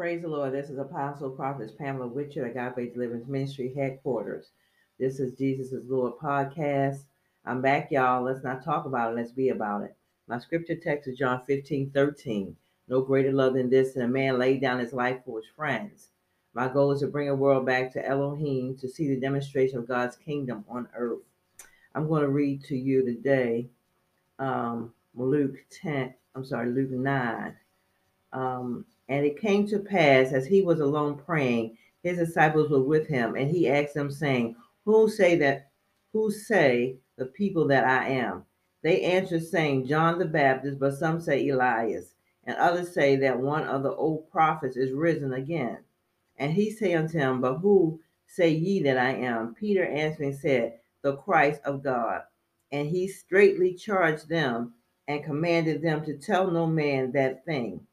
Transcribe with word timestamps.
Praise 0.00 0.22
the 0.22 0.28
Lord. 0.28 0.54
This 0.54 0.70
is 0.70 0.78
Apostle 0.78 1.28
Prophet 1.28 1.76
Pamela 1.76 2.06
Witcher, 2.06 2.46
Agape 2.46 2.94
Deliverance 2.94 3.28
Ministry 3.28 3.70
headquarters. 3.76 4.46
This 4.98 5.20
is 5.20 5.36
Jesus 5.36 5.72
is 5.72 5.90
Lord 5.90 6.14
podcast. 6.16 7.00
I'm 7.44 7.60
back, 7.60 7.90
y'all. 7.90 8.22
Let's 8.22 8.42
not 8.42 8.64
talk 8.64 8.86
about 8.86 9.12
it. 9.12 9.16
Let's 9.16 9.30
be 9.30 9.50
about 9.50 9.82
it. 9.82 9.94
My 10.26 10.38
scripture 10.38 10.74
text 10.74 11.06
is 11.06 11.18
John 11.18 11.42
15, 11.46 11.90
13. 11.90 12.56
No 12.88 13.02
greater 13.02 13.30
love 13.30 13.52
than 13.52 13.68
this 13.68 13.92
than 13.92 14.04
a 14.04 14.08
man 14.08 14.38
laid 14.38 14.62
down 14.62 14.78
his 14.78 14.94
life 14.94 15.18
for 15.26 15.38
his 15.38 15.50
friends. 15.54 16.08
My 16.54 16.66
goal 16.66 16.92
is 16.92 17.00
to 17.00 17.06
bring 17.06 17.28
a 17.28 17.34
world 17.34 17.66
back 17.66 17.92
to 17.92 18.08
Elohim 18.08 18.78
to 18.78 18.88
see 18.88 19.06
the 19.06 19.20
demonstration 19.20 19.76
of 19.76 19.86
God's 19.86 20.16
kingdom 20.16 20.64
on 20.66 20.88
earth. 20.96 21.20
I'm 21.94 22.08
going 22.08 22.22
to 22.22 22.30
read 22.30 22.64
to 22.64 22.74
you 22.74 23.04
today 23.04 23.68
um, 24.38 24.94
Luke 25.14 25.56
10, 25.70 26.14
I'm 26.34 26.46
sorry, 26.46 26.70
Luke 26.70 26.90
9. 26.90 27.54
Um, 28.32 28.86
and 29.10 29.26
it 29.26 29.40
came 29.40 29.66
to 29.66 29.80
pass 29.80 30.32
as 30.32 30.46
he 30.46 30.62
was 30.62 30.78
alone 30.78 31.16
praying, 31.16 31.76
his 32.04 32.16
disciples 32.16 32.70
were 32.70 32.82
with 32.82 33.08
him, 33.08 33.34
and 33.34 33.50
he 33.50 33.68
asked 33.68 33.94
them, 33.94 34.08
saying, 34.08 34.54
Who 34.84 35.10
say 35.10 35.34
that 35.36 35.72
who 36.12 36.30
say 36.30 36.96
the 37.16 37.26
people 37.26 37.66
that 37.68 37.84
I 37.84 38.08
am? 38.08 38.44
They 38.82 39.02
answered, 39.02 39.44
saying, 39.44 39.88
John 39.88 40.20
the 40.20 40.26
Baptist, 40.26 40.78
but 40.78 40.96
some 40.96 41.20
say 41.20 41.48
Elias, 41.48 42.14
and 42.44 42.56
others 42.56 42.94
say 42.94 43.16
that 43.16 43.38
one 43.38 43.64
of 43.64 43.82
the 43.82 43.92
old 43.92 44.30
prophets 44.30 44.76
is 44.76 44.92
risen 44.92 45.32
again. 45.32 45.78
And 46.38 46.52
he 46.52 46.70
said 46.70 46.94
unto 46.94 47.18
them, 47.18 47.40
But 47.40 47.58
who 47.58 48.00
say 48.28 48.50
ye 48.50 48.80
that 48.84 48.96
I 48.96 49.10
am? 49.10 49.56
Peter 49.56 49.84
answering 49.84 50.36
said, 50.36 50.78
The 51.02 51.16
Christ 51.16 51.60
of 51.64 51.82
God. 51.82 52.22
And 52.70 52.88
he 52.88 53.08
straightly 53.08 53.74
charged 53.74 54.28
them 54.28 54.74
and 55.08 55.24
commanded 55.24 55.82
them 55.82 56.04
to 56.04 56.16
tell 56.16 56.48
no 56.48 56.66
man 56.68 57.10
that 57.12 57.44
thing 57.44 57.86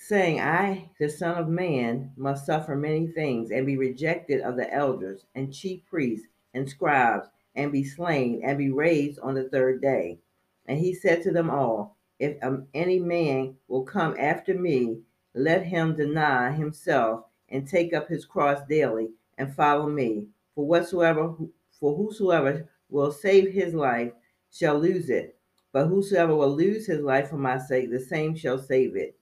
saying, 0.00 0.40
I, 0.40 0.88
the 1.00 1.08
Son 1.08 1.36
of 1.36 1.48
Man, 1.48 2.12
must 2.16 2.46
suffer 2.46 2.76
many 2.76 3.08
things 3.08 3.50
and 3.50 3.66
be 3.66 3.76
rejected 3.76 4.40
of 4.40 4.56
the 4.56 4.72
elders 4.72 5.26
and 5.34 5.52
chief 5.52 5.84
priests 5.86 6.28
and 6.54 6.70
scribes, 6.70 7.28
and 7.56 7.72
be 7.72 7.82
slain 7.82 8.40
and 8.44 8.56
be 8.56 8.70
raised 8.70 9.18
on 9.18 9.34
the 9.34 9.48
third 9.48 9.82
day. 9.82 10.20
And 10.66 10.78
he 10.78 10.94
said 10.94 11.22
to 11.24 11.32
them 11.32 11.50
all, 11.50 11.96
If 12.20 12.36
um, 12.44 12.68
any 12.74 13.00
man 13.00 13.56
will 13.66 13.82
come 13.82 14.14
after 14.18 14.54
me, 14.54 15.00
let 15.34 15.64
him 15.64 15.96
deny 15.96 16.52
himself 16.52 17.24
and 17.48 17.66
take 17.66 17.92
up 17.92 18.08
his 18.08 18.24
cross 18.24 18.60
daily 18.68 19.08
and 19.36 19.52
follow 19.52 19.88
me. 19.88 20.28
For 20.54 20.64
whatsoever, 20.64 21.34
for 21.80 21.96
whosoever 21.96 22.68
will 22.88 23.10
save 23.10 23.52
his 23.52 23.74
life 23.74 24.12
shall 24.52 24.78
lose 24.78 25.10
it, 25.10 25.36
but 25.72 25.88
whosoever 25.88 26.36
will 26.36 26.54
lose 26.54 26.86
his 26.86 27.00
life 27.00 27.30
for 27.30 27.36
my 27.36 27.58
sake, 27.58 27.90
the 27.90 28.00
same 28.00 28.36
shall 28.36 28.58
save 28.58 28.94
it. 28.94 29.17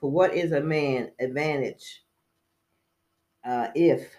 For 0.00 0.10
what 0.10 0.32
is 0.34 0.52
a 0.52 0.60
man 0.60 1.10
advantage 1.18 2.04
uh, 3.44 3.68
if 3.74 4.14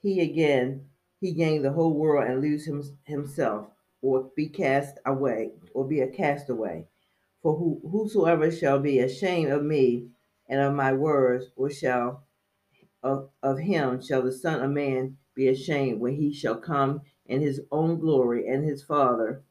he 0.00 0.20
again 0.20 0.88
he 1.20 1.32
gain 1.32 1.62
the 1.62 1.72
whole 1.72 1.92
world 1.92 2.26
and 2.26 2.40
lose 2.40 2.66
him, 2.66 2.82
himself, 3.04 3.68
or 4.00 4.30
be 4.34 4.48
cast 4.48 4.98
away, 5.04 5.52
or 5.74 5.86
be 5.86 6.00
a 6.00 6.08
castaway? 6.08 6.86
For 7.42 7.54
who, 7.54 7.80
whosoever 7.90 8.50
shall 8.50 8.78
be 8.78 8.98
ashamed 9.00 9.50
of 9.52 9.62
me 9.62 10.08
and 10.48 10.60
of 10.60 10.72
my 10.72 10.94
words, 10.94 11.46
or 11.54 11.68
shall 11.68 12.24
of, 13.02 13.28
of 13.42 13.58
him 13.58 14.00
shall 14.00 14.22
the 14.22 14.32
Son 14.32 14.62
of 14.62 14.70
Man 14.70 15.18
be 15.34 15.48
ashamed 15.48 16.00
when 16.00 16.14
he 16.14 16.32
shall 16.32 16.56
come 16.56 17.02
in 17.26 17.42
his 17.42 17.60
own 17.70 17.98
glory 17.98 18.48
and 18.48 18.64
his 18.64 18.82
Father 18.82 19.42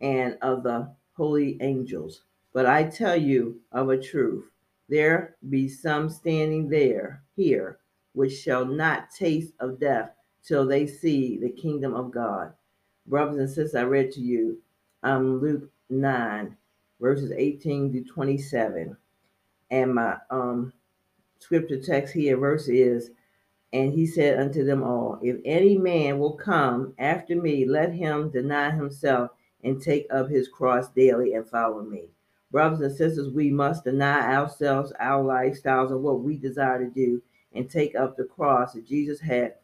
and 0.00 0.36
of 0.42 0.64
the 0.64 0.92
holy 1.16 1.58
angels. 1.60 2.22
But 2.52 2.66
I 2.66 2.84
tell 2.84 3.16
you 3.16 3.60
of 3.70 3.88
a 3.88 4.00
truth 4.00 4.50
there 4.88 5.36
be 5.48 5.68
some 5.68 6.08
standing 6.08 6.68
there 6.68 7.22
here 7.36 7.78
which 8.12 8.32
shall 8.32 8.64
not 8.64 9.10
taste 9.10 9.52
of 9.60 9.80
death 9.80 10.10
till 10.42 10.66
they 10.66 10.86
see 10.86 11.38
the 11.38 11.50
kingdom 11.50 11.94
of 11.94 12.10
God. 12.10 12.52
Brothers 13.06 13.38
and 13.38 13.48
sisters, 13.48 13.74
I 13.74 13.82
read 13.82 14.12
to 14.12 14.20
you 14.20 14.58
um, 15.02 15.40
Luke 15.40 15.70
9, 15.90 16.56
verses 17.00 17.32
18 17.32 17.92
to 17.92 18.04
27. 18.04 18.96
And 19.70 19.94
my 19.94 20.16
um, 20.30 20.72
scripture 21.38 21.80
text 21.80 22.14
here, 22.14 22.36
verse 22.36 22.68
is, 22.68 23.10
And 23.72 23.92
he 23.92 24.06
said 24.06 24.38
unto 24.38 24.64
them 24.64 24.82
all, 24.82 25.18
If 25.22 25.36
any 25.44 25.76
man 25.76 26.18
will 26.18 26.34
come 26.34 26.94
after 26.98 27.34
me, 27.34 27.66
let 27.66 27.92
him 27.92 28.30
deny 28.30 28.70
himself 28.70 29.30
and 29.64 29.80
take 29.80 30.06
up 30.12 30.28
his 30.28 30.48
cross 30.48 30.88
daily 30.90 31.34
and 31.34 31.48
follow 31.48 31.82
me. 31.82 32.04
Brothers 32.54 32.80
and 32.82 32.96
sisters, 32.96 33.34
we 33.34 33.50
must 33.50 33.82
deny 33.82 34.32
ourselves, 34.32 34.92
our 35.00 35.24
lifestyles, 35.24 35.90
and 35.90 36.04
what 36.04 36.20
we 36.20 36.36
desire 36.36 36.78
to 36.78 36.88
do, 36.88 37.20
and 37.52 37.68
take 37.68 37.96
up 37.96 38.16
the 38.16 38.22
cross 38.22 38.74
that 38.74 38.86
Jesus 38.86 39.18
had 39.18 39.54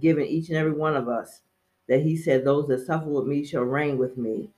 given 0.00 0.26
each 0.26 0.48
and 0.48 0.58
every 0.58 0.72
one 0.72 0.96
of 0.96 1.08
us. 1.08 1.42
That 1.86 2.02
He 2.02 2.16
said, 2.16 2.44
Those 2.44 2.66
that 2.66 2.84
suffer 2.84 3.06
with 3.06 3.26
me 3.26 3.44
shall 3.44 3.62
reign 3.62 3.98
with 3.98 4.18
me. 4.18 4.50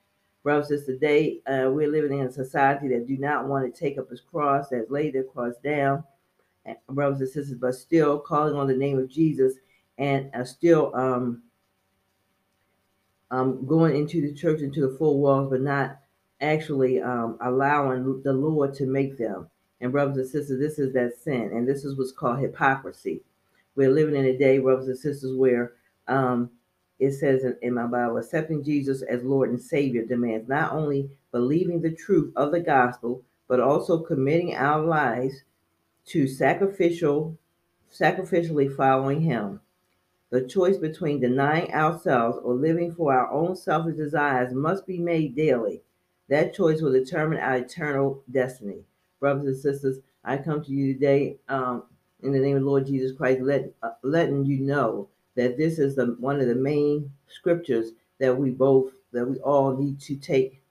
Brothers 0.43 0.71
and 0.71 0.79
sisters, 0.79 1.01
today 1.01 1.41
uh, 1.47 1.69
we're 1.71 1.93
living 1.93 2.19
in 2.19 2.29
a 2.29 2.33
society 2.33 2.89
that 2.89 3.07
do 3.07 3.19
not 3.19 3.47
want 3.47 3.67
to 3.67 3.79
take 3.79 3.99
up 3.99 4.09
His 4.09 4.23
cross, 4.23 4.71
that 4.71 4.91
lay 4.91 5.11
their 5.11 5.25
cross 5.25 5.53
down, 5.63 6.03
brothers 6.89 7.21
and 7.21 7.29
sisters, 7.29 7.59
but 7.59 7.75
still 7.75 8.19
calling 8.19 8.55
on 8.55 8.69
the 8.69 8.75
name 8.75 8.99
of 8.99 9.11
Jesus 9.11 9.53
and 9.99 10.31
uh, 10.35 10.45
still 10.45 10.97
um, 10.97 11.43
um, 13.31 13.67
going 13.67 13.95
into 13.95 14.23
the 14.23 14.33
church, 14.33 14.63
into 14.63 14.81
the 14.81 14.97
four 14.97 15.21
walls, 15.21 15.51
but 15.51 15.61
not 15.61 15.99
actually 16.43 17.01
um, 17.01 17.39
allowing 17.41 18.23
the 18.23 18.33
Lord 18.33 18.75
to 18.75 18.87
make 18.87 19.17
them. 19.17 19.49
And 19.81 19.91
brothers 19.93 20.17
and 20.17 20.29
sisters, 20.29 20.61
this 20.61 20.79
is 20.79 20.93
that 20.93 21.15
sin, 21.17 21.51
and 21.53 21.67
this 21.67 21.85
is 21.85 21.97
what's 21.97 22.13
called 22.13 22.41
hypocrisy. 22.41 23.23
We're 23.75 23.91
living 23.91 24.15
in 24.15 24.27
a 24.27 24.37
day, 24.37 24.59
brothers 24.59 24.89
and 24.89 24.99
sisters, 24.99 25.35
where 25.37 25.73
um, 26.09 26.51
it 26.99 27.13
says 27.13 27.43
in, 27.45 27.57
in 27.63 27.75
my 27.75 27.87
Bible, 27.87 28.19
accepting 28.19 28.63
Jesus 28.63 29.03
as 29.03 29.25
Lord 29.25 29.51
and 29.51 29.61
Savior 29.61 30.05
demands 30.05 30.49
not 30.49 30.73
only 30.73 31.11
believing 31.33 31.81
the 31.81 31.91
truth 31.91 32.33
of 32.37 32.53
the 32.53 32.61
gospel, 32.61 33.23
but 33.49 33.61
also 33.61 33.99
committing 33.99 34.55
our 34.55 34.81
lives 34.81 35.43
to 36.07 36.29
sacrificial, 36.29 37.37
sacrificially 37.93 38.75
following 38.77 39.21
Him. 39.21 39.61
The 40.31 40.47
choice 40.47 40.79
between 40.79 41.21
denying 41.21 41.73
ourselves 41.75 42.39
or 42.43 42.55
living 42.55 42.95
for 42.95 43.13
our 43.13 43.31
own 43.31 43.57
selfish 43.57 43.97
desires 43.97 44.55
must 44.55 44.87
be 44.87 44.99
made 44.99 45.35
daily. 45.35 45.83
That 46.33 46.55
choice 46.55 46.81
will 46.81 46.93
determine 46.93 47.41
our 47.41 47.57
eternal 47.57 48.23
destiny. 48.31 48.87
Brothers 49.21 49.47
and 49.49 49.57
sisters, 49.59 49.99
I 50.25 50.39
come 50.39 50.65
to 50.65 50.73
you 50.73 50.95
today 50.95 51.37
um, 51.51 51.83
in 52.23 52.33
the 52.33 52.39
name 52.39 52.57
of 52.57 52.63
the 52.63 52.69
Lord 52.71 52.87
Jesus 52.87 53.15
Christ, 53.15 53.43
let, 53.43 53.71
uh, 53.83 53.91
letting 54.03 54.47
you 54.47 54.61
know 54.61 55.11
that 55.35 55.59
this 55.59 55.79
is 55.79 55.95
the 55.95 56.17
one 56.21 56.41
of 56.41 56.47
the 56.47 56.55
main 56.55 57.13
scriptures 57.29 57.91
that 58.19 58.35
we 58.35 58.49
both, 58.49 58.93
that 59.13 59.27
we 59.27 59.41
all 59.41 59.77
need 59.77 60.01
to 60.01 60.17
take 60.17 60.63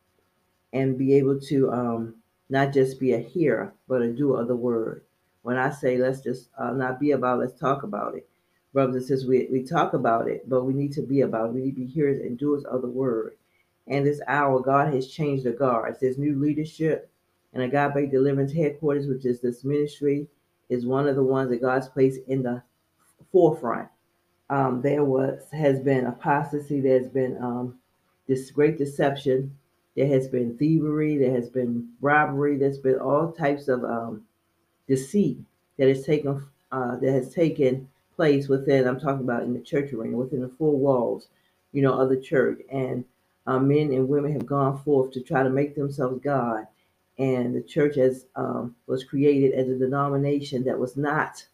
and 0.74 0.98
be 0.98 1.14
able 1.14 1.40
to 1.42 1.72
um, 1.72 2.16
not 2.50 2.74
just 2.74 3.00
be 3.00 3.14
a 3.14 3.20
hearer, 3.20 3.72
but 3.88 4.02
a 4.02 4.12
doer 4.12 4.42
of 4.42 4.48
the 4.48 4.56
word. 4.56 5.04
When 5.44 5.58
I 5.58 5.70
say 5.70 5.96
let's 5.96 6.22
just 6.22 6.50
uh, 6.58 6.72
not 6.72 7.00
be 7.00 7.12
about, 7.12 7.38
let's 7.38 7.60
talk 7.60 7.84
about 7.84 8.16
it. 8.16 8.28
Brothers 8.74 8.96
and 8.96 9.06
sisters, 9.06 9.28
we, 9.28 9.48
we 9.52 9.62
talk 9.62 9.94
about 9.94 10.28
it, 10.28 10.50
but 10.50 10.64
we 10.64 10.74
need 10.74 10.94
to 10.94 11.04
be 11.04 11.22
about 11.22 11.50
it. 11.50 11.54
We 11.54 11.62
need 11.62 11.76
to 11.76 11.82
be 11.82 11.86
hearers 11.86 12.20
and 12.20 12.36
doers 12.36 12.64
of 12.64 12.82
the 12.82 12.90
word. 12.90 13.36
And 13.88 14.06
this 14.06 14.22
hour, 14.28 14.60
God 14.62 14.94
has 14.94 15.08
changed 15.08 15.44
the 15.44 15.52
guards. 15.52 16.00
There's 16.00 16.18
new 16.18 16.40
leadership, 16.40 17.10
and 17.54 17.64
Agape 17.64 18.12
Deliverance 18.12 18.54
Headquarters, 18.54 19.08
which 19.08 19.26
is 19.26 19.42
this 19.42 19.64
ministry, 19.64 20.28
is 20.70 20.86
one 20.86 21.08
of 21.08 21.16
the 21.16 21.24
ones 21.24 21.50
that 21.50 21.62
God's 21.62 21.90
placed 21.90 22.22
in 22.28 22.44
the 22.44 22.62
forefront. 23.32 23.90
Um, 24.50 24.82
there 24.82 25.04
was 25.04 25.42
has 25.52 25.80
been 25.80 26.06
apostasy. 26.06 26.82
There's 26.82 27.08
been 27.08 27.38
um, 27.42 27.80
this 28.28 28.52
great 28.52 28.78
deception. 28.78 29.58
There 29.96 30.08
has 30.08 30.28
been 30.28 30.58
thievery. 30.58 31.18
There 31.18 31.34
has 31.34 31.50
been 31.50 31.90
robbery. 32.00 32.58
There's 32.58 32.78
been 32.78 33.00
all 33.00 33.32
types 33.32 33.68
of 33.68 33.84
um, 33.84 34.24
deceit 34.88 35.40
that 35.78 35.88
has 35.88 36.06
taken 36.06 36.46
uh, 36.72 36.96
that 36.98 37.12
has 37.12 37.34
taken 37.34 37.88
place 38.16 38.48
within. 38.48 38.88
I'm 38.88 39.00
talking 39.00 39.24
about 39.24 39.44
in 39.44 39.54
the 39.54 39.60
church 39.60 39.94
arena, 39.94 40.16
within 40.16 40.42
the 40.42 40.52
four 40.58 40.78
walls, 40.78 41.28
you 41.72 41.82
know, 41.82 41.94
of 41.94 42.10
the 42.10 42.20
church. 42.20 42.60
And 42.72 43.04
uh, 43.48 43.60
men 43.60 43.92
and 43.92 44.08
women 44.08 44.32
have 44.34 44.46
gone 44.46 44.82
forth 44.84 45.12
to 45.12 45.22
try 45.22 45.44
to 45.44 45.50
make 45.50 45.76
themselves 45.76 46.20
God. 46.24 46.68
And 47.18 47.56
the 47.56 47.62
church 47.62 47.96
has 47.96 48.26
um, 48.36 48.76
was 48.88 49.04
created 49.04 49.54
as 49.54 49.70
a 49.70 49.78
denomination 49.78 50.64
that 50.64 50.80
was 50.80 50.98
not 50.98 51.46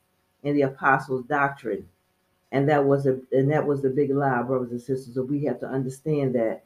in 0.43 0.55
the 0.55 0.61
apostles' 0.61 1.25
doctrine, 1.25 1.87
and 2.51 2.69
that 2.69 2.85
was 2.85 3.05
a 3.05 3.19
and 3.31 3.51
that 3.51 3.65
was 3.65 3.81
the 3.81 3.89
big 3.89 4.11
lie, 4.11 4.43
brothers 4.43 4.71
and 4.71 4.81
sisters. 4.81 5.15
So 5.15 5.23
we 5.23 5.43
have 5.45 5.59
to 5.61 5.67
understand 5.67 6.35
that 6.35 6.63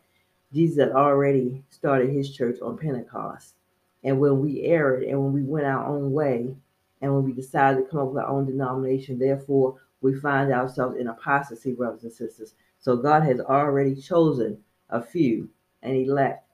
Jesus 0.54 0.78
had 0.78 0.92
already 0.92 1.64
started 1.70 2.10
his 2.10 2.36
church 2.36 2.60
on 2.62 2.78
Pentecost, 2.78 3.56
and 4.04 4.20
when 4.20 4.40
we 4.40 4.64
erred 4.64 5.04
and 5.04 5.20
when 5.24 5.34
we 5.34 5.44
went 5.44 5.66
our 5.66 5.86
own 5.86 6.12
way, 6.12 6.54
and 7.02 7.14
when 7.16 7.24
we 7.24 7.32
decided 7.32 7.84
to 7.84 7.90
come 7.90 8.02
up 8.02 8.08
with 8.10 8.24
our 8.24 8.30
own 8.30 8.46
denomination, 8.46 9.18
therefore 9.18 9.80
we 10.02 10.14
find 10.14 10.52
ourselves 10.52 10.98
in 10.98 11.08
apostasy, 11.08 11.74
brothers 11.74 12.04
and 12.04 12.14
sisters. 12.14 12.54
So 12.80 12.98
God 12.98 13.24
has 13.24 13.40
already 13.40 13.96
chosen 13.96 14.60
a 14.92 15.02
few, 15.02 15.50
and 15.84 15.96
elect 15.98 16.46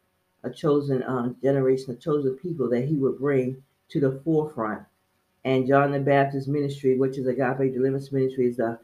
a 0.44 0.52
chosen 0.52 1.04
uh, 1.04 1.34
generation, 1.44 1.92
a 1.94 1.96
chosen 1.98 2.36
people 2.38 2.70
that 2.70 2.86
he 2.86 2.96
would 2.96 3.20
bring 3.20 3.64
to 3.90 4.00
the 4.02 4.22
forefront 4.24 4.84
And 5.46 5.68
John 5.68 5.92
the 5.92 6.00
Baptist 6.00 6.50
ministry, 6.50 6.98
which 6.98 7.18
is 7.18 7.28
Agape 7.28 7.74
Deliverance 7.74 8.14
Ministry, 8.14 8.48
is 8.48 8.58
the 8.58 8.80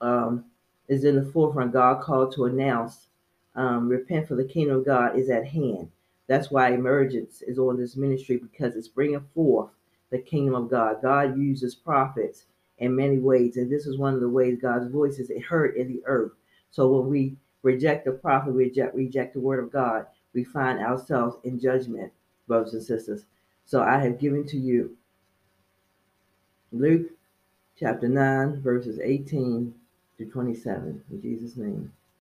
um, 0.00 0.46
is 0.88 1.04
in 1.04 1.16
the 1.16 1.32
forefront. 1.32 1.72
God 1.74 2.02
called 2.02 2.34
to 2.36 2.46
announce, 2.46 3.08
um, 3.56 3.88
repent 3.88 4.28
for 4.28 4.36
the 4.36 4.44
kingdom 4.44 4.78
of 4.78 4.86
God 4.86 5.18
is 5.18 5.30
at 5.30 5.46
hand. 5.46 5.90
That's 6.28 6.52
why 6.52 6.70
emergence 6.72 7.42
is 7.42 7.58
on 7.58 7.78
this 7.78 7.96
ministry 7.96 8.38
because 8.38 8.76
it's 8.76 8.88
bringing 8.88 9.24
forth 9.34 9.70
the 10.10 10.20
kingdom 10.20 10.54
of 10.54 10.70
God. 10.70 11.02
God 11.02 11.38
uses 11.38 11.74
prophets 11.74 12.46
in 12.78 12.96
many 12.96 13.18
ways, 13.18 13.58
and 13.58 13.70
this 13.72 13.86
is 13.86 13.98
one 13.98 14.14
of 14.14 14.20
the 14.20 14.30
ways 14.30 14.58
God's 14.62 14.90
voice 14.92 15.18
is 15.18 15.32
heard 15.46 15.76
in 15.76 15.88
the 15.88 16.02
earth. 16.06 16.32
So 16.70 16.88
when 16.88 17.10
we 17.10 17.36
reject 17.64 18.04
the 18.04 18.12
prophet, 18.12 18.52
reject 18.52 18.94
reject 18.94 19.34
the 19.34 19.40
word 19.40 19.62
of 19.62 19.72
God, 19.72 20.06
we 20.34 20.44
find 20.44 20.78
ourselves 20.78 21.36
in 21.44 21.58
judgment, 21.58 22.12
brothers 22.46 22.74
and 22.74 22.82
sisters. 22.82 23.24
So 23.64 23.82
I 23.82 23.98
have 23.98 24.20
given 24.20 24.46
to 24.48 24.58
you 24.58 24.96
Luke 26.70 27.10
chapter 27.78 28.08
9, 28.08 28.60
verses 28.60 29.00
18 29.02 29.74
to 30.18 30.24
27. 30.26 31.02
In 31.10 31.22
Jesus' 31.22 31.56
name. 31.56 31.92